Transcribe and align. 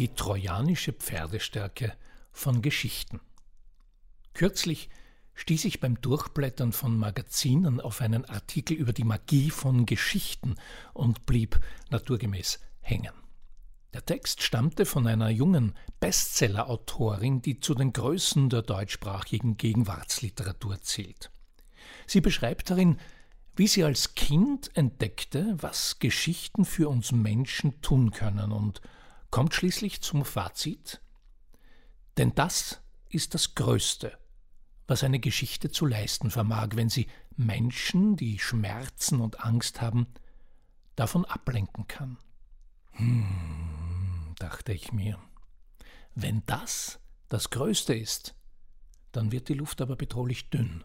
die 0.00 0.14
trojanische 0.14 0.94
Pferdestärke 0.94 1.92
von 2.32 2.62
Geschichten. 2.62 3.20
Kürzlich 4.32 4.88
stieß 5.34 5.66
ich 5.66 5.78
beim 5.78 6.00
Durchblättern 6.00 6.72
von 6.72 6.96
Magazinen 6.96 7.82
auf 7.82 8.00
einen 8.00 8.24
Artikel 8.24 8.78
über 8.78 8.94
die 8.94 9.04
Magie 9.04 9.50
von 9.50 9.84
Geschichten 9.84 10.54
und 10.94 11.26
blieb 11.26 11.60
naturgemäß 11.90 12.60
hängen. 12.80 13.12
Der 13.92 14.06
Text 14.06 14.42
stammte 14.42 14.86
von 14.86 15.06
einer 15.06 15.28
jungen 15.28 15.74
Bestseller-Autorin, 16.00 17.42
die 17.42 17.60
zu 17.60 17.74
den 17.74 17.92
Größen 17.92 18.48
der 18.48 18.62
deutschsprachigen 18.62 19.58
Gegenwartsliteratur 19.58 20.80
zählt. 20.80 21.30
Sie 22.06 22.22
beschreibt 22.22 22.70
darin, 22.70 22.98
wie 23.54 23.66
sie 23.66 23.84
als 23.84 24.14
Kind 24.14 24.74
entdeckte, 24.74 25.56
was 25.58 25.98
Geschichten 25.98 26.64
für 26.64 26.88
uns 26.88 27.12
Menschen 27.12 27.82
tun 27.82 28.12
können 28.12 28.50
und 28.50 28.80
kommt 29.30 29.54
schließlich 29.54 30.00
zum 30.00 30.24
Fazit, 30.24 31.00
denn 32.18 32.34
das 32.34 32.80
ist 33.08 33.34
das 33.34 33.54
Größte, 33.54 34.18
was 34.86 35.04
eine 35.04 35.20
Geschichte 35.20 35.70
zu 35.70 35.86
leisten 35.86 36.30
vermag, 36.30 36.70
wenn 36.74 36.88
sie 36.88 37.06
Menschen, 37.36 38.16
die 38.16 38.38
Schmerzen 38.38 39.20
und 39.20 39.44
Angst 39.44 39.80
haben, 39.80 40.06
davon 40.96 41.24
ablenken 41.24 41.86
kann. 41.86 42.18
Hm, 42.92 44.34
dachte 44.38 44.72
ich 44.72 44.92
mir, 44.92 45.18
wenn 46.14 46.42
das 46.46 47.00
das 47.28 47.50
Größte 47.50 47.94
ist, 47.94 48.34
dann 49.12 49.32
wird 49.32 49.48
die 49.48 49.54
Luft 49.54 49.80
aber 49.80 49.96
bedrohlich 49.96 50.50
dünn. 50.50 50.84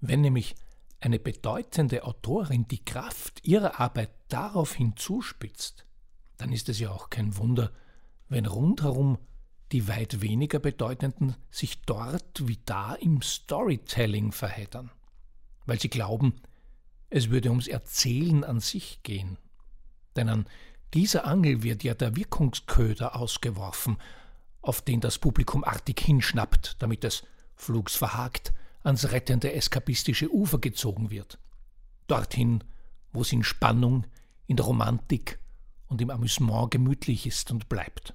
Wenn 0.00 0.20
nämlich 0.20 0.54
eine 1.00 1.18
bedeutende 1.18 2.04
Autorin 2.04 2.66
die 2.68 2.84
Kraft 2.84 3.44
ihrer 3.44 3.80
Arbeit 3.80 4.10
daraufhin 4.28 4.96
zuspitzt, 4.96 5.87
dann 6.38 6.52
ist 6.52 6.68
es 6.68 6.78
ja 6.78 6.90
auch 6.90 7.10
kein 7.10 7.36
Wunder, 7.36 7.72
wenn 8.28 8.46
rundherum 8.46 9.18
die 9.72 9.86
weit 9.86 10.22
weniger 10.22 10.58
bedeutenden 10.58 11.36
sich 11.50 11.82
dort 11.82 12.46
wie 12.48 12.58
da 12.64 12.94
im 12.94 13.20
Storytelling 13.20 14.32
verheddern, 14.32 14.90
weil 15.66 15.78
sie 15.78 15.90
glauben, 15.90 16.34
es 17.10 17.30
würde 17.30 17.50
ums 17.50 17.68
Erzählen 17.68 18.44
an 18.44 18.60
sich 18.60 19.02
gehen. 19.02 19.36
Denn 20.16 20.28
an 20.28 20.46
dieser 20.94 21.26
Angel 21.26 21.62
wird 21.62 21.84
ja 21.84 21.94
der 21.94 22.16
Wirkungsköder 22.16 23.16
ausgeworfen, 23.16 23.98
auf 24.62 24.80
den 24.80 25.00
das 25.00 25.18
Publikum 25.18 25.64
artig 25.64 26.00
hinschnappt, 26.00 26.76
damit 26.78 27.04
es, 27.04 27.24
flugs 27.56 27.96
verhakt, 27.96 28.52
ans 28.82 29.10
rettende 29.10 29.52
eskapistische 29.52 30.32
Ufer 30.32 30.58
gezogen 30.58 31.10
wird. 31.10 31.38
Dorthin, 32.06 32.64
wo 33.12 33.22
es 33.22 33.32
in 33.32 33.44
Spannung, 33.44 34.06
in 34.46 34.58
Romantik 34.58 35.38
und 35.88 36.00
im 36.00 36.10
Amüsement 36.10 36.70
gemütlich 36.70 37.26
ist 37.26 37.50
und 37.50 37.68
bleibt. 37.68 38.14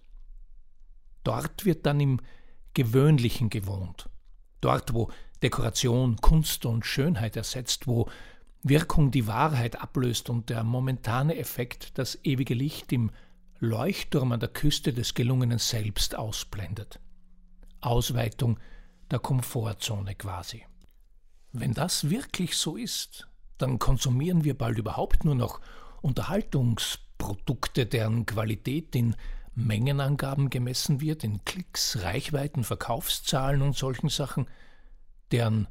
Dort 1.24 1.66
wird 1.66 1.86
dann 1.86 2.00
im 2.00 2.20
Gewöhnlichen 2.74 3.50
gewohnt. 3.50 4.10
Dort, 4.62 4.94
wo 4.94 5.12
Dekoration 5.42 6.18
Kunst 6.18 6.66
und 6.66 6.86
Schönheit 6.86 7.36
ersetzt, 7.36 7.88
wo 7.88 8.10
Wirkung 8.64 9.12
die 9.12 9.28
Wahrheit 9.28 9.82
ablöst 9.82 10.30
und 10.30 10.50
der 10.50 10.64
momentane 10.64 11.36
Effekt 11.38 11.98
das 11.98 12.18
ewige 12.24 12.54
Licht 12.54 12.92
im 12.94 13.12
Leuchtturm 13.60 14.32
an 14.32 14.40
der 14.40 14.50
Küste 14.50 14.94
des 14.94 15.14
gelungenen 15.14 15.60
Selbst 15.60 16.16
ausblendet. 16.16 17.00
Ausweitung 17.82 18.60
der 19.12 19.20
Komfortzone 19.20 20.16
quasi. 20.16 20.66
Wenn 21.52 21.74
das 21.74 22.10
wirklich 22.10 22.58
so 22.58 22.78
ist, 22.78 23.28
dann 23.58 23.80
konsumieren 23.80 24.44
wir 24.44 24.58
bald 24.58 24.78
überhaupt 24.78 25.26
nur 25.26 25.36
noch 25.36 25.60
Unterhaltungsprodukte, 27.24 27.86
deren 27.86 28.26
Qualität 28.26 28.96
in 28.96 29.16
Mengenangaben 29.56 30.50
gemessen 30.50 31.00
wird, 31.00 31.24
in 31.24 31.44
Klicks, 31.46 32.02
Reichweiten, 32.02 32.64
Verkaufszahlen 32.64 33.62
und 33.62 33.76
solchen 33.76 34.10
Sachen, 34.10 34.48
deren 35.32 35.68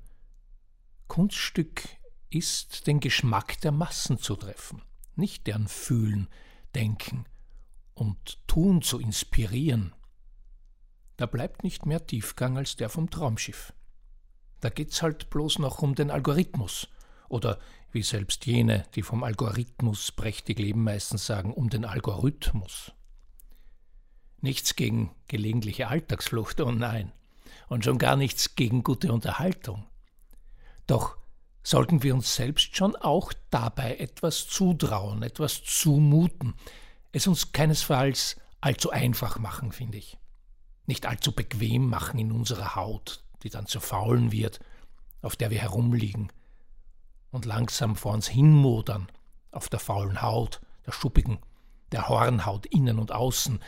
Kunststück 1.08 1.82
ist, 2.30 2.86
den 2.86 3.00
Geschmack 3.00 3.60
der 3.60 3.72
Massen 3.72 4.18
zu 4.18 4.36
treffen, 4.36 4.82
nicht 5.16 5.46
deren 5.46 5.68
Fühlen, 5.68 6.28
Denken 6.74 7.26
und 7.94 8.38
Tun 8.46 8.80
zu 8.82 8.98
inspirieren. 8.98 9.94
Da 11.16 11.26
bleibt 11.26 11.64
nicht 11.64 11.84
mehr 11.84 12.06
Tiefgang 12.06 12.56
als 12.56 12.76
der 12.76 12.88
vom 12.88 13.10
Traumschiff. 13.10 13.74
Da 14.60 14.70
geht's 14.70 15.02
halt 15.02 15.28
bloß 15.28 15.58
noch 15.58 15.82
um 15.82 15.94
den 15.94 16.10
Algorithmus. 16.10 16.88
Oder 17.28 17.58
wie 17.92 18.02
selbst 18.02 18.46
jene, 18.46 18.84
die 18.94 19.02
vom 19.02 19.22
Algorithmus 19.22 20.12
prächtig 20.12 20.58
leben, 20.58 20.84
meistens 20.84 21.26
sagen, 21.26 21.52
um 21.52 21.70
den 21.70 21.84
Algorithmus. 21.84 22.92
Nichts 24.40 24.74
gegen 24.74 25.14
gelegentliche 25.28 25.88
Alltagsflucht, 25.88 26.60
oh 26.60 26.72
nein. 26.72 27.12
Und 27.68 27.84
schon 27.84 27.98
gar 27.98 28.16
nichts 28.16 28.56
gegen 28.56 28.82
gute 28.82 29.12
Unterhaltung. 29.12 29.86
Doch 30.86 31.16
sollten 31.62 32.02
wir 32.02 32.14
uns 32.14 32.34
selbst 32.34 32.76
schon 32.76 32.96
auch 32.96 33.32
dabei 33.50 33.96
etwas 33.96 34.48
zutrauen, 34.48 35.22
etwas 35.22 35.62
zumuten, 35.62 36.54
es 37.12 37.26
uns 37.26 37.52
keinesfalls 37.52 38.36
allzu 38.60 38.90
einfach 38.90 39.38
machen, 39.38 39.70
finde 39.70 39.98
ich. 39.98 40.18
Nicht 40.86 41.06
allzu 41.06 41.32
bequem 41.32 41.88
machen 41.88 42.18
in 42.18 42.32
unserer 42.32 42.74
Haut, 42.74 43.22
die 43.42 43.50
dann 43.50 43.66
zu 43.66 43.80
faulen 43.80 44.32
wird, 44.32 44.60
auf 45.20 45.36
der 45.36 45.50
wir 45.50 45.60
herumliegen, 45.60 46.32
und 47.32 47.46
langsam 47.46 47.96
vor 47.96 48.12
uns 48.12 48.28
hinmodern, 48.28 49.08
auf 49.50 49.68
der 49.68 49.80
faulen 49.80 50.22
Haut, 50.22 50.60
der 50.86 50.92
schuppigen, 50.92 51.38
der 51.90 52.08
Hornhaut 52.08 52.66
innen 52.66 52.98
und 52.98 53.10
außen, 53.10 53.60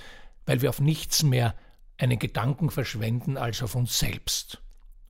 weil 0.47 0.63
wir 0.63 0.71
auf 0.71 0.81
nichts 0.81 1.25
mehr 1.25 1.55
einen 1.99 2.19
Gedanken 2.19 2.71
verschwenden 2.71 3.37
als 3.37 3.63
auf 3.63 3.75
uns 3.75 3.99
selbst 3.99 4.63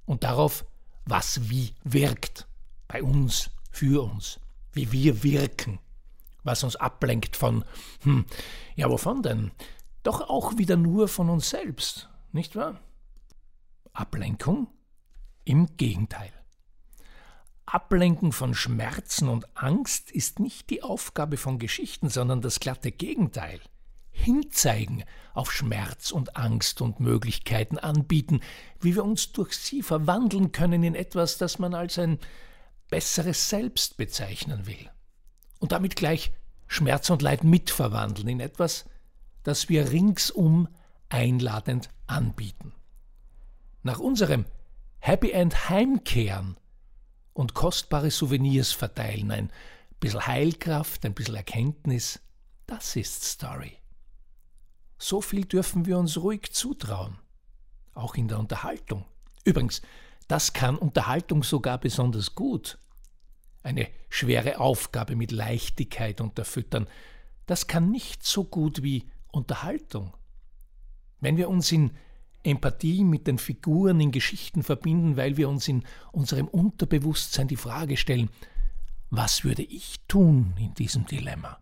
und 0.07 0.25
darauf, 0.25 0.65
was 1.05 1.51
wie 1.51 1.75
wirkt, 1.83 2.47
bei 2.89 3.03
uns, 3.03 3.51
für 3.71 4.03
uns, 4.03 4.41
wie 4.73 4.93
wir 4.93 5.23
wirken, 5.23 5.79
was 6.43 6.65
uns 6.65 6.77
ablenkt 6.77 7.37
von, 7.37 7.65
hm, 8.03 8.25
ja 8.77 8.89
wovon 8.89 9.23
denn? 9.23 9.51
Doch 10.03 10.29
auch 10.29 10.59
wieder 10.59 10.77
nur 10.77 11.09
von 11.09 11.31
uns 11.31 11.51
selbst, 11.51 12.11
nicht 12.33 12.57
wahr? 12.57 12.81
Ablenkung? 13.93 14.69
Im 15.45 15.77
Gegenteil. 15.77 16.33
Ablenken 17.75 18.31
von 18.31 18.55
Schmerzen 18.55 19.29
und 19.29 19.49
Angst 19.57 20.12
ist 20.12 20.39
nicht 20.39 20.71
die 20.71 20.85
Aufgabe 20.85 21.37
von 21.37 21.59
Geschichten, 21.59 22.09
sondern 22.09 22.41
das 22.41 22.61
glatte 22.61 22.93
Gegenteil 22.93 23.59
hinzeigen 24.12 25.03
auf 25.33 25.51
Schmerz 25.51 26.12
und 26.12 26.37
Angst 26.37 26.81
und 26.81 27.01
Möglichkeiten 27.01 27.79
anbieten, 27.79 28.43
wie 28.81 28.95
wir 28.95 29.05
uns 29.05 29.33
durch 29.33 29.55
sie 29.55 29.83
verwandeln 29.83 30.53
können 30.53 30.85
in 30.85 30.95
etwas, 30.95 31.37
das 31.37 31.59
man 31.59 31.75
als 31.75 31.99
ein 31.99 32.21
besseres 32.91 33.49
Selbst 33.49 33.97
bezeichnen 33.97 34.69
will. 34.69 34.89
Und 35.59 35.73
damit 35.73 35.97
gleich 35.97 36.31
Schmerz 36.69 37.11
und 37.11 37.23
Leid 37.23 37.43
mitverwandeln 37.43 38.29
in 38.29 38.39
etwas, 38.39 38.85
das 39.43 39.69
wir 39.69 39.91
ringsum 39.91 40.69
einladend 41.09 41.89
anbieten. 42.06 42.73
Nach 43.83 43.99
unserem 43.99 44.45
Happy 45.01 45.33
End 45.33 45.69
heimkehren 45.69 46.56
und 47.34 47.53
kostbare 47.53 48.11
Souvenirs 48.11 48.72
verteilen, 48.72 49.31
ein 49.31 49.50
bisschen 50.00 50.27
Heilkraft, 50.27 51.05
ein 51.05 51.15
bisschen 51.15 51.34
Erkenntnis, 51.34 52.21
das 52.67 52.97
ist 52.97 53.25
Story. 53.25 53.77
So 54.99 55.21
viel 55.21 55.44
dürfen 55.44 55.84
wir 55.84 55.99
uns 55.99 56.17
ruhig 56.17 56.53
zutrauen, 56.53 57.19
auch 57.93 58.15
in 58.15 58.28
der 58.28 58.39
Unterhaltung. 58.39 59.05
Übrigens, 59.44 59.83
das 60.28 60.55
kann 60.55 60.78
Unterhaltung 60.78 61.43
sogar 61.43 61.78
besonders 61.78 62.34
gut. 62.34 62.78
Eine 63.62 63.88
schwere 64.09 64.61
Aufgabe 64.61 65.17
mit 65.17 65.32
Leichtigkeit 65.32 66.20
unterfüttern, 66.20 66.88
das 67.47 67.67
kann 67.67 67.91
nicht 67.91 68.25
so 68.25 68.44
gut 68.44 68.82
wie 68.82 69.11
Unterhaltung. 69.31 70.14
Wenn 71.20 71.37
wir 71.37 71.49
uns 71.50 71.70
in 71.73 71.91
Empathie 72.44 73.05
mit 73.05 73.26
den 73.26 73.38
Figuren 73.38 74.00
in 74.00 74.12
Geschichten 74.12 74.62
verbinden, 74.62 75.17
weil 75.17 75.37
wir 75.37 75.49
uns 75.49 75.67
in 75.67 75.85
unserem 76.12 76.46
Unterbewusstsein 76.46 77.49
die 77.49 77.56
Frage 77.56 77.96
stellen, 77.96 78.31
was 79.11 79.44
würde 79.44 79.62
ich 79.62 79.96
tun 80.08 80.55
in 80.58 80.75
diesem 80.75 81.06
Dilemma? 81.06 81.58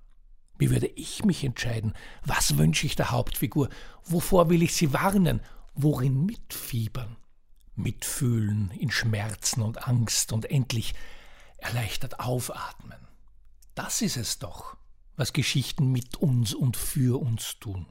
Wie 0.58 0.70
würde 0.70 0.87
ich 0.87 1.25
mich 1.25 1.44
entscheiden? 1.44 1.93
Was 2.25 2.56
wünsche 2.56 2.87
ich 2.87 2.96
der 2.96 3.11
Hauptfigur? 3.11 3.69
Wovor 4.05 4.49
will 4.49 4.62
ich 4.62 4.75
sie 4.75 4.93
warnen? 4.93 5.40
Worin 5.75 6.26
mitfiebern? 6.26 7.17
Mitfühlen 7.75 8.70
in 8.78 8.90
Schmerzen 8.90 9.62
und 9.62 9.88
Angst 9.88 10.32
und 10.32 10.50
endlich 10.50 10.94
erleichtert 11.58 12.20
aufatmen. 12.20 12.99
Das 13.75 14.02
ist 14.02 14.17
es 14.17 14.38
doch, 14.38 14.76
was 15.17 15.32
Geschichten 15.32 15.90
mit 15.90 16.17
uns 16.17 16.55
und 16.55 16.76
für 16.76 17.20
uns 17.20 17.58
tun. 17.58 17.87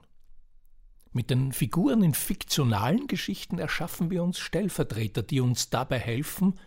Mit 1.11 1.29
den 1.29 1.51
Figuren 1.51 2.03
in 2.03 2.13
fiktionalen 2.13 3.07
Geschichten 3.07 3.59
erschaffen 3.59 4.09
wir 4.09 4.23
uns 4.23 4.39
Stellvertreter, 4.39 5.23
die 5.23 5.41
uns 5.41 5.69
dabei 5.69 5.99
helfen, 5.99 6.59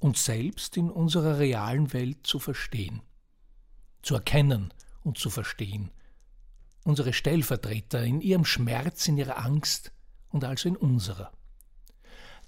uns 0.00 0.24
selbst 0.24 0.76
in 0.76 0.90
unserer 0.90 1.38
realen 1.38 1.92
Welt 1.92 2.26
zu 2.26 2.38
verstehen, 2.38 3.02
zu 4.02 4.14
erkennen 4.14 4.72
und 5.02 5.18
zu 5.18 5.30
verstehen 5.30 5.90
unsere 6.84 7.12
Stellvertreter 7.12 8.02
in 8.02 8.20
ihrem 8.20 8.44
Schmerz, 8.44 9.08
in 9.08 9.18
ihrer 9.18 9.38
Angst 9.44 9.92
und 10.30 10.44
also 10.44 10.68
in 10.68 10.76
unserer. 10.76 11.32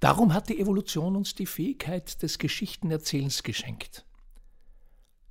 Darum 0.00 0.34
hat 0.34 0.48
die 0.48 0.58
Evolution 0.58 1.16
uns 1.16 1.34
die 1.34 1.46
Fähigkeit 1.46 2.22
des 2.22 2.38
Geschichtenerzählens 2.38 3.42
geschenkt. 3.42 4.04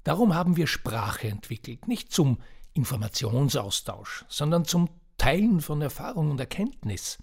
Darum 0.04 0.34
haben 0.34 0.56
wir 0.56 0.68
Sprache 0.68 1.28
entwickelt, 1.28 1.88
nicht 1.88 2.12
zum 2.12 2.42
Informationsaustausch, 2.74 4.26
sondern 4.30 4.66
zum 4.66 4.90
Teilen 5.22 5.62
von 5.62 5.84
Erfahrung 5.84 6.32
und 6.32 6.40
Erkenntnis. 6.40 7.20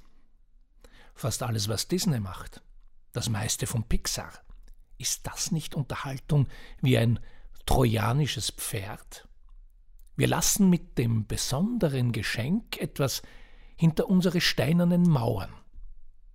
Fast 1.17 1.43
alles, 1.43 1.69
was 1.69 1.89
Disney 1.89 2.21
macht, 2.21 2.62
das 3.12 3.29
meiste 3.29 3.67
von 3.67 3.83
Pixar, 3.83 4.31
ist 4.99 5.27
das 5.27 5.50
nicht 5.50 5.75
Unterhaltung 5.75 6.47
wie 6.81 6.97
ein 6.97 7.19
trojanisches 7.67 8.53
Pferd? 8.53 9.27
Wir 10.15 10.29
lassen 10.29 10.71
mit 10.71 10.97
dem 10.97 11.27
besonderen 11.27 12.12
Geschenk 12.12 12.77
etwas 12.77 13.23
hinter 13.75 14.09
unsere 14.09 14.41
steinernen 14.41 15.03
Mauern 15.03 15.53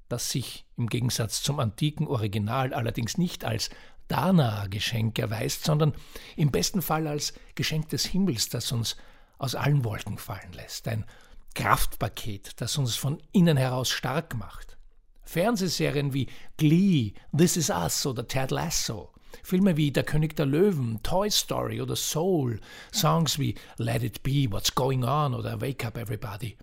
das 0.10 0.30
sich 0.30 0.68
im 0.78 0.90
Gegensatz 0.90 1.42
zum 1.42 1.60
antiken 1.60 2.06
Original 2.06 2.72
allerdings 2.74 3.18
nicht 3.18 3.46
als 3.46 3.72
Dana-Geschenk 4.10 5.18
erweist, 5.18 5.64
sondern 5.64 5.94
im 6.36 6.52
besten 6.52 6.84
Fall 6.84 7.08
als 7.08 7.34
Geschenk 7.56 7.90
des 7.90 8.06
Himmels, 8.06 8.50
das 8.50 8.72
uns 8.72 8.96
aus 9.40 9.56
allen 9.56 9.84
Wolken 9.84 10.20
fallen 10.20 10.54
lässt, 10.54 10.88
ein 10.88 11.06
Kraftpaket, 11.54 12.62
das 12.62 12.78
uns 12.78 12.96
von 12.96 13.22
innen 13.32 13.58
heraus 13.58 13.90
stark 13.90 14.36
macht. 14.36 14.78
Fernsehserien 15.24 16.14
wie 16.14 16.28
Glee, 16.58 17.14
This 17.36 17.58
Is 17.58 17.70
Us 17.70 18.06
oder 18.06 18.28
Ted 18.28 18.52
Lasso, 18.52 19.14
Filme 19.42 19.78
wie 19.78 19.92
Der 19.92 20.04
König 20.04 20.36
der 20.36 20.46
Löwen, 20.46 21.02
Toy 21.02 21.32
Story 21.32 21.82
oder 21.82 21.96
Soul, 21.96 22.60
Songs 22.94 23.40
wie 23.40 23.56
Let 23.78 24.04
It 24.04 24.24
Be, 24.24 24.52
What's 24.52 24.76
Going 24.76 25.04
On 25.04 25.34
oder 25.34 25.62
Wake 25.62 25.86
Up 25.86 25.98
Everybody, 25.98 26.58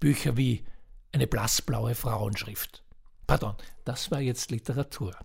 Bücher 0.00 0.36
wie 0.36 0.64
eine 1.12 1.26
blassblaue 1.26 1.94
Frauenschrift. 1.94 2.82
Pardon, 3.26 3.54
das 3.84 4.10
war 4.10 4.20
jetzt 4.20 4.50
Literatur. 4.50 5.16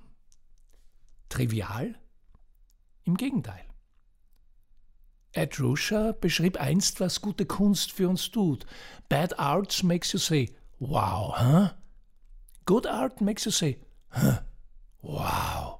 Trivial? 1.29 1.95
Im 3.03 3.17
Gegenteil. 3.17 3.70
Ed 5.33 5.59
Ruscha 5.59 6.11
beschrieb 6.11 6.59
einst, 6.59 6.99
was 6.99 7.21
gute 7.21 7.45
Kunst 7.45 7.91
für 7.93 8.09
uns 8.09 8.31
tut. 8.31 8.65
Bad 9.07 9.39
art 9.39 9.83
makes 9.83 10.11
you 10.11 10.19
say, 10.19 10.49
wow, 10.79 11.33
huh? 11.37 11.69
Good 12.65 12.85
art 12.85 13.21
makes 13.21 13.45
you 13.45 13.51
say, 13.51 13.79
huh? 14.09 14.39
wow. 15.01 15.79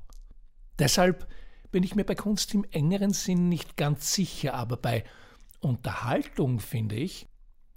Deshalb 0.79 1.27
bin 1.71 1.83
ich 1.83 1.95
mir 1.95 2.05
bei 2.05 2.15
Kunst 2.15 2.53
im 2.53 2.65
engeren 2.71 3.13
Sinn 3.13 3.49
nicht 3.49 3.77
ganz 3.77 4.13
sicher, 4.13 4.53
aber 4.53 4.77
bei 4.77 5.03
Unterhaltung 5.59 6.59
finde 6.59 6.95
ich, 6.95 7.27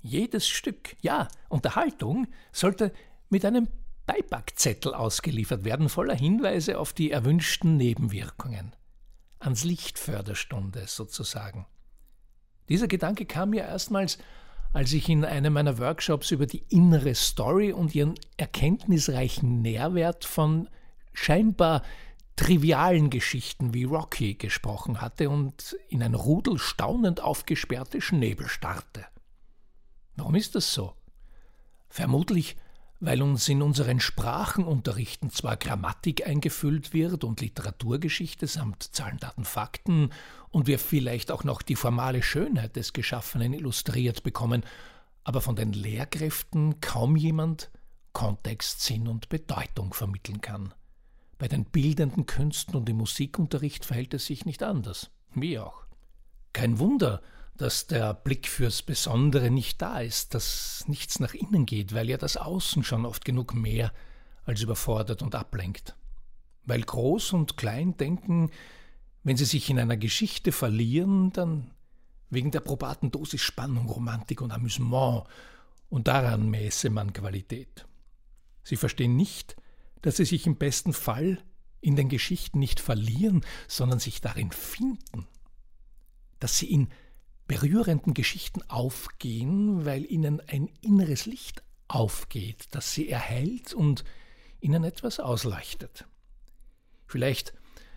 jedes 0.00 0.46
Stück, 0.48 0.96
ja, 1.00 1.28
Unterhaltung, 1.48 2.28
sollte 2.52 2.92
mit 3.30 3.44
einem 3.44 3.68
Beipackzettel 4.06 4.94
ausgeliefert 4.94 5.64
werden, 5.64 5.88
voller 5.88 6.14
Hinweise 6.14 6.78
auf 6.78 6.92
die 6.92 7.10
erwünschten 7.10 7.76
Nebenwirkungen. 7.76 8.74
Ans 9.44 9.64
Lichtförderstunde 9.64 10.86
sozusagen. 10.86 11.66
Dieser 12.68 12.88
Gedanke 12.88 13.26
kam 13.26 13.50
mir 13.50 13.62
erstmals, 13.64 14.18
als 14.72 14.92
ich 14.92 15.08
in 15.08 15.24
einem 15.24 15.52
meiner 15.52 15.78
Workshops 15.78 16.30
über 16.30 16.46
die 16.46 16.64
innere 16.68 17.14
Story 17.14 17.72
und 17.72 17.94
ihren 17.94 18.14
erkenntnisreichen 18.36 19.62
Nährwert 19.62 20.24
von 20.24 20.68
scheinbar 21.12 21.82
trivialen 22.36 23.10
Geschichten 23.10 23.74
wie 23.74 23.84
Rocky 23.84 24.34
gesprochen 24.34 25.00
hatte 25.00 25.30
und 25.30 25.76
in 25.88 26.02
ein 26.02 26.14
Rudel 26.14 26.58
staunend 26.58 27.20
aufgesperrte 27.20 28.00
Schnäbel 28.00 28.48
starrte. 28.48 29.06
Warum 30.16 30.34
ist 30.34 30.54
das 30.54 30.72
so? 30.72 30.94
Vermutlich, 31.88 32.56
weil 33.04 33.20
uns 33.22 33.48
in 33.48 33.60
unseren 33.60 34.00
Sprachenunterrichten 34.00 35.30
zwar 35.30 35.56
Grammatik 35.56 36.26
eingefüllt 36.26 36.92
wird 36.94 37.22
und 37.24 37.40
Literaturgeschichte 37.40 38.46
samt 38.46 38.82
Zahlen, 38.82 39.18
Daten, 39.18 39.44
Fakten 39.44 40.10
und 40.50 40.66
wir 40.66 40.78
vielleicht 40.78 41.30
auch 41.30 41.44
noch 41.44 41.60
die 41.60 41.76
formale 41.76 42.22
Schönheit 42.22 42.76
des 42.76 42.92
Geschaffenen 42.92 43.52
illustriert 43.52 44.22
bekommen, 44.22 44.64
aber 45.22 45.40
von 45.40 45.56
den 45.56 45.72
Lehrkräften 45.72 46.80
kaum 46.80 47.16
jemand 47.16 47.70
Kontext, 48.12 48.80
Sinn 48.80 49.08
und 49.08 49.28
Bedeutung 49.28 49.92
vermitteln 49.92 50.40
kann. 50.40 50.72
Bei 51.36 51.48
den 51.48 51.64
bildenden 51.64 52.26
Künsten 52.26 52.76
und 52.76 52.88
im 52.88 52.98
Musikunterricht 52.98 53.84
verhält 53.84 54.14
es 54.14 54.26
sich 54.26 54.46
nicht 54.46 54.62
anders. 54.62 55.10
Wie 55.34 55.58
auch. 55.58 55.84
Kein 56.52 56.78
Wunder, 56.78 57.20
dass 57.56 57.86
der 57.86 58.14
Blick 58.14 58.48
fürs 58.48 58.82
Besondere 58.82 59.50
nicht 59.50 59.80
da 59.80 60.00
ist, 60.00 60.34
dass 60.34 60.84
nichts 60.88 61.20
nach 61.20 61.34
innen 61.34 61.66
geht, 61.66 61.94
weil 61.94 62.08
ja 62.08 62.16
das 62.16 62.36
Außen 62.36 62.82
schon 62.82 63.06
oft 63.06 63.24
genug 63.24 63.54
mehr 63.54 63.92
als 64.44 64.60
überfordert 64.60 65.22
und 65.22 65.34
ablenkt. 65.34 65.96
Weil 66.64 66.82
Groß 66.82 67.32
und 67.32 67.56
Klein 67.56 67.96
denken, 67.96 68.50
wenn 69.22 69.36
sie 69.36 69.44
sich 69.44 69.70
in 69.70 69.78
einer 69.78 69.96
Geschichte 69.96 70.52
verlieren, 70.52 71.32
dann 71.32 71.70
wegen 72.30 72.50
der 72.50 72.60
probaten 72.60 73.10
Dosis 73.10 73.40
Spannung, 73.40 73.88
Romantik 73.88 74.40
und 74.40 74.50
Amüsement, 74.50 75.24
und 75.88 76.08
daran 76.08 76.50
mäße 76.50 76.90
man 76.90 77.12
Qualität. 77.12 77.86
Sie 78.64 78.76
verstehen 78.76 79.14
nicht, 79.14 79.54
dass 80.02 80.16
sie 80.16 80.24
sich 80.24 80.46
im 80.46 80.56
besten 80.56 80.92
Fall 80.92 81.38
in 81.80 81.94
den 81.94 82.08
Geschichten 82.08 82.58
nicht 82.58 82.80
verlieren, 82.80 83.44
sondern 83.68 84.00
sich 84.00 84.20
darin 84.20 84.50
finden, 84.50 85.28
dass 86.40 86.58
sie 86.58 86.72
in 86.72 86.88
berührenden 87.46 88.14
Geschichten 88.14 88.62
aufgehen, 88.68 89.84
weil 89.84 90.10
ihnen 90.10 90.40
ein 90.48 90.68
inneres 90.80 91.26
Licht 91.26 91.62
aufgeht, 91.88 92.68
das 92.70 92.92
sie 92.92 93.08
erhält 93.08 93.74
und 93.74 94.04
ihnen 94.60 94.84
etwas 94.84 95.20
ausleuchtet. 95.20 96.06
Vielleicht 97.06 97.52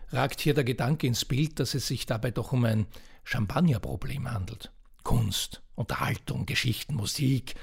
ragt 0.10 0.42
hier 0.42 0.54
der 0.54 0.64
Gedanke 0.64 1.08
ins 1.08 1.26
Bild, 1.26 1.60
dass 1.60 1.74
es 1.74 1.88
sich 1.88 2.06
dabei 2.06 2.32
doch 2.32 2.52
um 2.52 2.66
ein 2.66 2.88
Champagnerproblem 3.24 4.30
handelt. 4.32 4.72
Kunst, 5.04 5.62
Unterhaltung, 5.76 6.46
Geschichten, 6.46 6.96
Musik. 6.96 7.56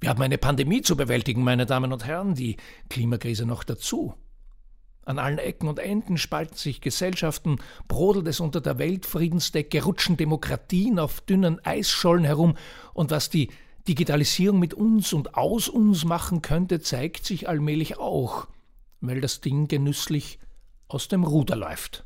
Wir 0.00 0.10
haben 0.10 0.22
eine 0.22 0.38
Pandemie 0.38 0.80
zu 0.80 0.96
bewältigen, 0.96 1.44
meine 1.44 1.66
Damen 1.66 1.92
und 1.92 2.06
Herren, 2.06 2.34
die 2.34 2.56
Klimakrise 2.88 3.44
noch 3.44 3.64
dazu. 3.64 4.14
An 5.04 5.18
allen 5.18 5.38
Ecken 5.38 5.68
und 5.68 5.78
Enden 5.78 6.18
spalten 6.18 6.56
sich 6.56 6.80
Gesellschaften, 6.80 7.56
brodelt 7.88 8.28
es 8.28 8.40
unter 8.40 8.60
der 8.60 8.78
Weltfriedensdecke, 8.78 9.82
rutschen 9.82 10.16
Demokratien 10.16 10.98
auf 10.98 11.20
dünnen 11.22 11.64
Eisschollen 11.64 12.24
herum, 12.24 12.56
und 12.92 13.10
was 13.10 13.30
die 13.30 13.50
Digitalisierung 13.88 14.58
mit 14.58 14.74
uns 14.74 15.12
und 15.12 15.34
aus 15.34 15.68
uns 15.68 16.04
machen 16.04 16.42
könnte, 16.42 16.80
zeigt 16.80 17.24
sich 17.24 17.48
allmählich 17.48 17.98
auch, 17.98 18.46
weil 19.00 19.20
das 19.20 19.40
Ding 19.40 19.68
genüsslich 19.68 20.38
aus 20.86 21.08
dem 21.08 21.24
Ruder 21.24 21.56
läuft. 21.56 22.04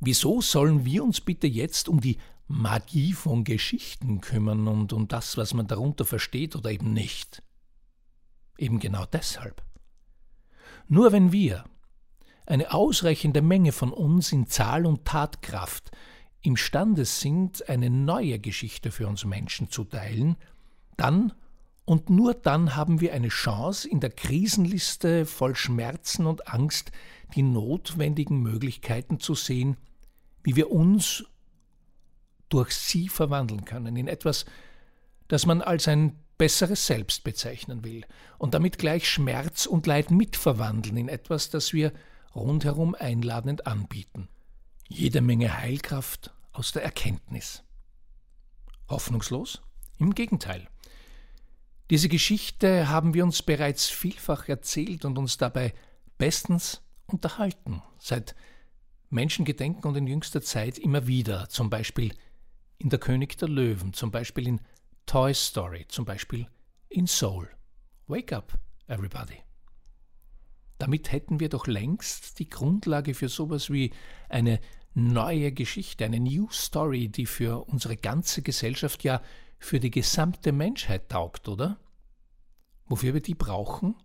Wieso 0.00 0.40
sollen 0.40 0.84
wir 0.84 1.02
uns 1.02 1.20
bitte 1.20 1.48
jetzt 1.48 1.88
um 1.88 2.00
die 2.00 2.18
Magie 2.46 3.12
von 3.12 3.44
Geschichten 3.44 4.20
kümmern 4.20 4.68
und 4.68 4.92
um 4.92 5.08
das, 5.08 5.36
was 5.36 5.52
man 5.52 5.66
darunter 5.66 6.04
versteht 6.04 6.54
oder 6.54 6.70
eben 6.70 6.92
nicht? 6.92 7.42
Eben 8.56 8.78
genau 8.78 9.04
deshalb. 9.04 9.62
Nur 10.86 11.12
wenn 11.12 11.32
wir, 11.32 11.64
eine 12.48 12.72
ausreichende 12.72 13.42
Menge 13.42 13.72
von 13.72 13.92
uns 13.92 14.32
in 14.32 14.46
Zahl 14.46 14.86
und 14.86 15.04
Tatkraft 15.04 15.90
imstande 16.40 17.04
sind, 17.04 17.68
eine 17.68 17.90
neue 17.90 18.38
Geschichte 18.38 18.90
für 18.90 19.06
uns 19.06 19.24
Menschen 19.24 19.70
zu 19.70 19.84
teilen, 19.84 20.36
dann 20.96 21.32
und 21.84 22.10
nur 22.10 22.34
dann 22.34 22.76
haben 22.76 23.00
wir 23.00 23.14
eine 23.14 23.28
Chance, 23.28 23.88
in 23.88 24.00
der 24.00 24.10
Krisenliste 24.10 25.24
voll 25.24 25.56
Schmerzen 25.56 26.26
und 26.26 26.48
Angst 26.48 26.92
die 27.34 27.42
notwendigen 27.42 28.42
Möglichkeiten 28.42 29.20
zu 29.20 29.34
sehen, 29.34 29.78
wie 30.42 30.54
wir 30.54 30.70
uns 30.70 31.24
durch 32.50 32.72
sie 32.72 33.08
verwandeln 33.08 33.64
können 33.64 33.96
in 33.96 34.06
etwas, 34.06 34.44
das 35.28 35.46
man 35.46 35.62
als 35.62 35.88
ein 35.88 36.18
besseres 36.36 36.86
Selbst 36.86 37.24
bezeichnen 37.24 37.84
will 37.84 38.04
und 38.36 38.54
damit 38.54 38.78
gleich 38.78 39.08
Schmerz 39.08 39.66
und 39.66 39.86
Leid 39.86 40.10
mitverwandeln 40.10 40.96
in 40.96 41.08
etwas, 41.08 41.50
das 41.50 41.72
wir 41.72 41.92
rundherum 42.34 42.94
einladend 42.94 43.66
anbieten. 43.66 44.28
Jede 44.88 45.20
Menge 45.20 45.58
Heilkraft 45.58 46.32
aus 46.52 46.72
der 46.72 46.82
Erkenntnis. 46.82 47.62
Hoffnungslos? 48.88 49.60
Im 49.98 50.14
Gegenteil. 50.14 50.68
Diese 51.90 52.08
Geschichte 52.08 52.88
haben 52.88 53.14
wir 53.14 53.24
uns 53.24 53.42
bereits 53.42 53.86
vielfach 53.86 54.48
erzählt 54.48 55.04
und 55.04 55.18
uns 55.18 55.38
dabei 55.38 55.72
bestens 56.18 56.82
unterhalten, 57.06 57.82
seit 57.98 58.34
Menschengedenken 59.10 59.84
und 59.84 59.96
in 59.96 60.06
jüngster 60.06 60.42
Zeit 60.42 60.78
immer 60.78 61.06
wieder, 61.06 61.48
zum 61.48 61.70
Beispiel 61.70 62.14
in 62.78 62.90
Der 62.90 62.98
König 62.98 63.38
der 63.38 63.48
Löwen, 63.48 63.92
zum 63.92 64.10
Beispiel 64.10 64.46
in 64.46 64.60
Toy 65.06 65.32
Story, 65.32 65.86
zum 65.88 66.04
Beispiel 66.04 66.46
in 66.90 67.06
Soul. 67.06 67.48
Wake 68.06 68.32
up, 68.32 68.58
everybody. 68.86 69.47
Damit 70.78 71.12
hätten 71.12 71.40
wir 71.40 71.48
doch 71.48 71.66
längst 71.66 72.38
die 72.38 72.48
Grundlage 72.48 73.14
für 73.14 73.28
sowas 73.28 73.70
wie 73.70 73.92
eine 74.28 74.60
neue 74.94 75.52
Geschichte, 75.52 76.04
eine 76.04 76.20
New 76.20 76.48
Story, 76.50 77.08
die 77.08 77.26
für 77.26 77.68
unsere 77.68 77.96
ganze 77.96 78.42
Gesellschaft 78.42 79.04
ja 79.04 79.20
für 79.58 79.80
die 79.80 79.90
gesamte 79.90 80.52
Menschheit 80.52 81.08
taugt, 81.08 81.48
oder? 81.48 81.78
Wofür 82.86 83.14
wir 83.14 83.20
die 83.20 83.34
brauchen? 83.34 83.96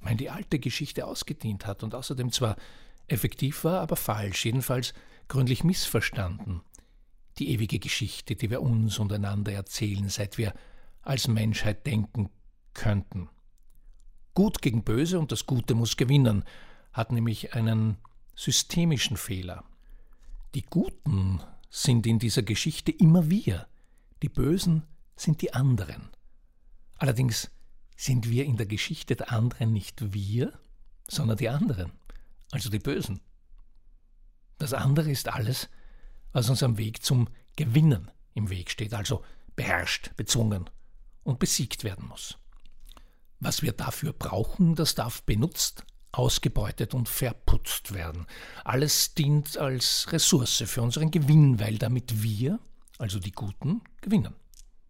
Weil 0.00 0.16
die 0.16 0.30
alte 0.30 0.58
Geschichte 0.58 1.06
ausgedient 1.06 1.66
hat 1.66 1.82
und 1.82 1.94
außerdem 1.94 2.32
zwar 2.32 2.56
effektiv 3.06 3.64
war, 3.64 3.80
aber 3.80 3.96
falsch, 3.96 4.44
jedenfalls 4.44 4.94
gründlich 5.28 5.64
missverstanden. 5.64 6.62
Die 7.38 7.50
ewige 7.50 7.78
Geschichte, 7.78 8.36
die 8.36 8.50
wir 8.50 8.62
uns 8.62 8.98
und 8.98 9.12
einander 9.12 9.52
erzählen, 9.52 10.08
seit 10.08 10.38
wir 10.38 10.54
als 11.02 11.28
Menschheit 11.28 11.86
denken 11.86 12.30
könnten. 12.74 13.28
Gut 14.40 14.62
gegen 14.62 14.84
Böse 14.84 15.18
und 15.18 15.32
das 15.32 15.44
Gute 15.44 15.74
muss 15.74 15.98
gewinnen, 15.98 16.44
hat 16.94 17.12
nämlich 17.12 17.52
einen 17.52 17.98
systemischen 18.34 19.18
Fehler. 19.18 19.64
Die 20.54 20.62
Guten 20.62 21.42
sind 21.68 22.06
in 22.06 22.18
dieser 22.18 22.42
Geschichte 22.42 22.90
immer 22.90 23.28
wir, 23.28 23.66
die 24.22 24.30
Bösen 24.30 24.84
sind 25.14 25.42
die 25.42 25.52
anderen. 25.52 26.08
Allerdings 26.96 27.50
sind 27.98 28.30
wir 28.30 28.46
in 28.46 28.56
der 28.56 28.64
Geschichte 28.64 29.14
der 29.14 29.30
anderen 29.30 29.74
nicht 29.74 30.14
wir, 30.14 30.58
sondern 31.06 31.36
die 31.36 31.50
anderen, 31.50 31.92
also 32.50 32.70
die 32.70 32.78
Bösen. 32.78 33.20
Das 34.56 34.72
andere 34.72 35.10
ist 35.10 35.28
alles, 35.28 35.68
was 36.32 36.48
uns 36.48 36.62
am 36.62 36.78
Weg 36.78 37.04
zum 37.04 37.28
Gewinnen 37.56 38.10
im 38.32 38.48
Weg 38.48 38.70
steht, 38.70 38.94
also 38.94 39.22
beherrscht, 39.54 40.16
bezwungen 40.16 40.70
und 41.24 41.40
besiegt 41.40 41.84
werden 41.84 42.08
muss. 42.08 42.39
Was 43.40 43.62
wir 43.62 43.72
dafür 43.72 44.12
brauchen, 44.12 44.74
das 44.74 44.94
darf 44.94 45.22
benutzt, 45.22 45.84
ausgebeutet 46.12 46.94
und 46.94 47.08
verputzt 47.08 47.94
werden. 47.94 48.26
Alles 48.64 49.14
dient 49.14 49.56
als 49.56 50.12
Ressource 50.12 50.62
für 50.66 50.82
unseren 50.82 51.10
Gewinn, 51.10 51.58
weil 51.58 51.78
damit 51.78 52.22
wir, 52.22 52.58
also 52.98 53.18
die 53.18 53.32
Guten, 53.32 53.80
gewinnen. 54.02 54.34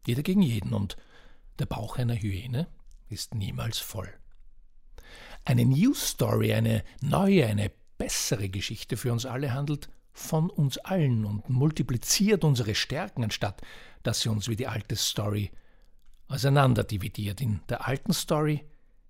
Jeder 0.07 0.23
gegen 0.23 0.43
jeden 0.43 0.73
und 0.73 0.97
der 1.59 1.67
Bauch 1.67 1.99
einer 1.99 2.17
Hyäne 2.17 2.67
ist 3.09 3.35
niemals 3.35 3.79
voll. 3.79 4.13
Eine 5.45 5.65
News 5.65 6.09
Story, 6.09 6.53
eine 6.53 6.85
neue, 7.01 7.47
eine 7.47 7.71
bessere 7.99 8.49
Geschichte 8.49 8.97
für 8.97 9.13
uns 9.13 9.27
alle 9.27 9.53
handelt 9.53 9.89
von 10.13 10.51
uns 10.51 10.79
allen 10.79 11.25
und 11.25 11.49
multipliziert 11.49 12.45
unsere 12.45 12.75
Stärken, 12.75 13.23
anstatt 13.23 13.63
dass 14.03 14.21
sie 14.21 14.29
uns 14.29 14.49
wie 14.49 14.57
die 14.57 14.67
alte 14.67 14.97
Story 14.97 15.51
auseinanderdividiert. 16.31 17.41
In 17.41 17.61
der 17.69 17.87
alten 17.87 18.13
Story 18.13 18.65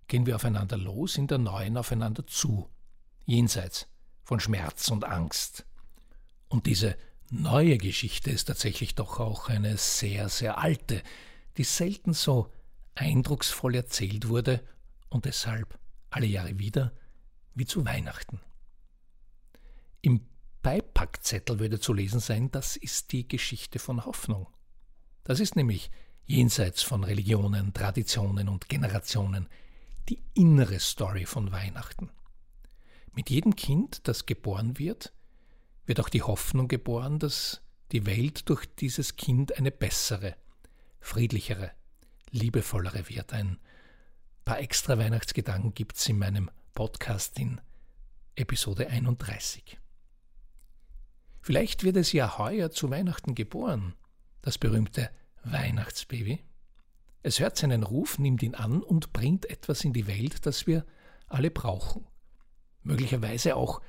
gehen 0.09 0.27
wir 0.27 0.37
aufeinander 0.37 0.77
los, 0.77 1.17
in 1.17 1.27
der 1.27 1.39
neuen 1.39 1.77
aufeinander 1.77 2.27
zu, 2.27 2.69
jenseits 3.27 3.87
von 4.25 4.41
Schmerz 4.41 4.89
und 4.89 5.05
Angst. 5.05 5.67
Und 6.49 6.67
diese 6.67 6.97
neue 7.31 7.79
Geschichte 7.79 8.31
ist 8.31 8.47
tatsächlich 8.47 8.95
doch 8.95 9.21
auch 9.21 9.49
eine 9.49 9.77
sehr, 9.77 10.29
sehr 10.29 10.59
alte, 10.59 11.03
die 11.57 11.65
selten 11.65 12.13
so 12.13 12.53
eindrucksvoll 12.95 13.75
erzählt 13.77 14.29
wurde 14.29 14.63
und 15.11 15.27
deshalb 15.27 15.79
alle 16.11 16.27
Jahre 16.27 16.59
wieder 16.59 16.93
wie 17.55 17.67
zu 17.67 17.85
Weihnachten. 17.85 18.41
Im 20.01 20.27
Beipackzettel 20.63 21.59
würde 21.59 21.81
zu 21.81 21.93
lesen 21.93 22.21
sein, 22.21 22.51
das 22.51 22.77
ist 22.77 23.13
die 23.13 23.29
Geschichte 23.29 23.79
von 23.79 24.05
Hoffnung. 24.05 24.49
Das 25.25 25.39
ist 25.39 25.55
nämlich 25.55 25.91
jenseits 26.31 26.83
von 26.83 27.03
Religionen, 27.03 27.75
Traditionen 27.75 28.49
und 28.49 28.69
Generationen, 28.69 29.49
die 30.09 30.23
innere 30.35 30.79
Story 30.79 31.27
von 31.27 31.51
Weihnachten. 31.51 32.09
Mit 33.13 33.31
jedem 33.31 33.57
Kind, 33.57 34.07
das 34.07 34.27
geboren 34.27 34.79
wird, 34.79 35.13
wird 35.87 35.99
auch 35.99 36.09
die 36.09 36.23
Hoffnung 36.23 36.69
geboren, 36.69 37.19
dass 37.19 37.63
die 37.91 38.07
Welt 38.07 38.49
durch 38.49 38.65
dieses 38.77 39.17
Kind 39.17 39.59
eine 39.59 39.73
bessere, 39.73 40.37
friedlichere, 41.01 41.73
liebevollere 42.31 43.09
wird. 43.09 43.33
Ein 43.33 43.59
paar 44.45 44.61
extra 44.61 44.99
Weihnachtsgedanken 44.99 45.75
gibt 45.75 45.97
es 45.97 46.09
in 46.09 46.19
meinem 46.19 46.49
Podcast 46.75 47.41
in 47.41 47.61
Episode 48.37 48.87
31. 48.87 49.81
Vielleicht 51.43 51.83
wird 51.83 51.97
es 51.97 52.13
ja 52.13 52.39
heuer 52.39 52.71
zu 52.71 52.89
Weihnachten 52.89 53.35
geboren, 53.35 53.95
das 54.43 54.57
berühmte 54.57 55.11
Weihnachtsbaby. 55.45 56.41
Es 57.23 57.41
hört 57.41 57.57
seinen 57.57 57.83
Ruf, 57.83 58.19
nimmt 58.19 58.43
ihn 58.43 58.55
an 58.55 58.83
und 58.83 59.13
bringt 59.13 59.49
etwas 59.51 59.85
in 59.85 59.93
die 59.93 60.07
Welt, 60.07 60.47
das 60.47 60.67
wir 60.67 60.87
alle 61.27 61.51
brauchen. 61.51 62.07
Möglicherweise 62.83 63.57
auch 63.57 63.81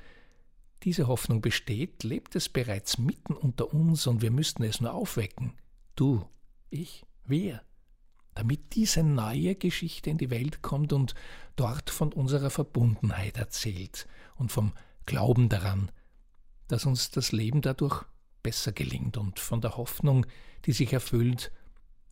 diese 0.82 1.06
Hoffnung 1.06 1.40
besteht, 1.40 2.02
lebt 2.02 2.36
es 2.36 2.48
bereits 2.48 2.98
mitten 2.98 3.34
unter 3.34 3.72
uns 3.72 4.06
und 4.06 4.20
wir 4.20 4.30
müssten 4.30 4.64
es 4.64 4.80
nur 4.80 4.92
aufwecken. 4.92 5.54
Du, 5.96 6.26
ich, 6.70 7.04
wir. 7.24 7.62
Damit 8.34 8.74
diese 8.74 9.02
neue 9.02 9.54
Geschichte 9.54 10.10
in 10.10 10.18
die 10.18 10.30
Welt 10.30 10.62
kommt 10.62 10.92
und 10.92 11.14
dort 11.54 11.90
von 11.90 12.12
unserer 12.12 12.50
Verbundenheit 12.50 13.36
erzählt 13.36 14.06
und 14.36 14.50
vom 14.50 14.72
Glauben 15.06 15.48
daran, 15.48 15.90
dass 16.68 16.86
uns 16.86 17.10
das 17.10 17.32
Leben 17.32 17.60
dadurch 17.60 18.04
besser 18.42 18.72
gelingt 18.72 19.16
und 19.16 19.38
von 19.38 19.60
der 19.60 19.76
Hoffnung, 19.76 20.26
die 20.64 20.72
sich 20.72 20.92
erfüllt, 20.92 21.52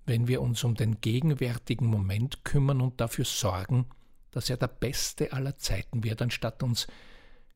wenn 0.07 0.29
wir 0.29 0.41
uns 0.41 0.65
um 0.65 0.75
den 0.75 1.01
gegenwärtigen 1.01 1.87
Moment 1.87 2.45
kümmern 2.45 2.81
und 2.81 3.01
dafür 3.01 3.25
sorgen, 3.25 3.87
dass 4.31 4.51
er 4.51 4.57
der 4.57 4.69
beste 4.69 5.33
aller 5.33 5.59
Zeiten 5.59 6.05
wird, 6.05 6.23
anstatt 6.23 6.63
uns 6.63 6.87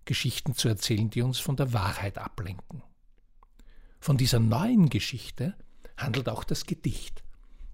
Geschichten 0.05 0.55
zu 0.55 0.69
erzählen, 0.69 1.11
die 1.11 1.23
uns 1.23 1.39
von 1.39 1.57
der 1.57 1.73
Wahrheit 1.73 2.19
ablenken. 2.19 2.83
Von 4.01 4.19
dieser 4.19 4.39
neuen 4.39 4.91
Geschichte 4.91 5.55
handelt 5.97 6.29
auch 6.29 6.45
das 6.45 6.67
Gedicht, 6.67 7.23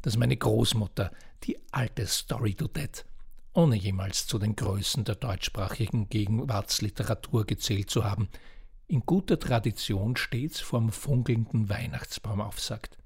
das 0.02 0.16
meine 0.16 0.37
Großmutter, 0.37 1.11
die 1.42 1.59
alte 1.73 2.07
Story 2.07 2.54
to 2.54 2.69
Dead, 2.69 3.04
ohne 3.52 3.76
jemals 3.76 4.26
zu 4.26 4.38
den 4.38 4.54
Größen 4.54 5.04
der 5.04 5.16
deutschsprachigen 5.16 6.09
Gegenwartsliteratur 6.09 7.47
gezählt 7.47 7.90
zu 7.90 8.04
haben, 8.04 8.28
in 8.90 9.02
guter 9.06 9.38
Tradition 9.38 10.16
stets 10.16 10.61
vorm 10.61 10.90
funkelnden 10.90 11.68
Weihnachtsbaum 11.68 12.40
aufsagt. 12.40 12.99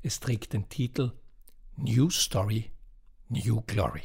Es 0.00 0.20
trägt 0.20 0.54
den 0.54 0.70
Titel 0.70 1.12
New 1.76 2.08
Story, 2.08 2.72
New 3.28 3.60
Glory. 3.66 4.04